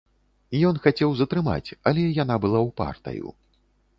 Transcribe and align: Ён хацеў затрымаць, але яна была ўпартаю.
Ён 0.67 0.79
хацеў 0.85 1.11
затрымаць, 1.19 1.69
але 1.91 2.01
яна 2.23 2.35
была 2.45 2.59
ўпартаю. 2.71 3.27